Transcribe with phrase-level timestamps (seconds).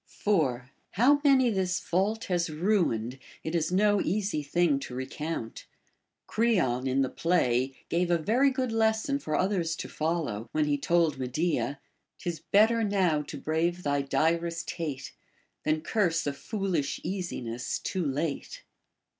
[0.07, 0.71] 4.
[0.93, 5.67] How many this fault has ruined, it is no easy thing to recount.
[6.25, 10.75] Creon in the play gave a very good lesson for others to follow, when he
[10.75, 11.79] told Medea,—
[12.17, 15.13] 'Tis better now to brave thy direst hate,
[15.65, 18.63] Than curse a foolish easiness too late.